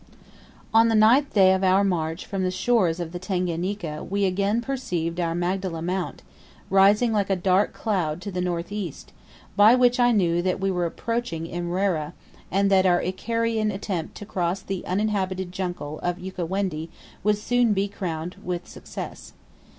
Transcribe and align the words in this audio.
On 0.73 0.87
the 0.87 0.95
ninth 0.95 1.31
day 1.35 1.53
of 1.53 1.63
our 1.63 1.83
march 1.83 2.25
from 2.25 2.41
the 2.41 2.49
shores 2.49 2.99
of 2.99 3.11
the 3.11 3.19
Tanganika 3.19 4.03
we 4.03 4.25
again 4.25 4.59
perceived 4.59 5.19
our 5.19 5.35
"Magdala 5.35 5.83
Mount," 5.83 6.23
rising 6.71 7.13
like 7.13 7.29
a 7.29 7.35
dark 7.35 7.71
cloud 7.71 8.19
to 8.21 8.31
the 8.31 8.41
north 8.41 8.71
east, 8.71 9.13
by 9.55 9.75
which 9.75 9.99
I 9.99 10.11
knew 10.11 10.41
that 10.41 10.59
we 10.59 10.71
were 10.71 10.87
approaching 10.87 11.45
Imrera, 11.45 12.13
and 12.49 12.71
that 12.71 12.87
our 12.87 12.99
Icarian 13.03 13.69
attempt 13.69 14.15
to 14.15 14.25
cross 14.25 14.61
the 14.63 14.83
uninhabited 14.87 15.51
jungle 15.51 15.99
of 15.99 16.17
Ukawendi 16.17 16.89
would 17.23 17.37
soon 17.37 17.73
be 17.73 17.87
crowned 17.87 18.37
with 18.43 18.67
success. 18.67 19.33